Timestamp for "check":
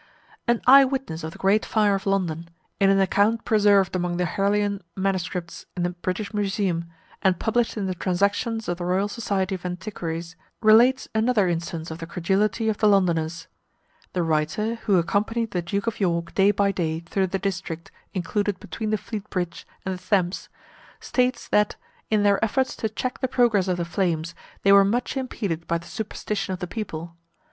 22.89-23.19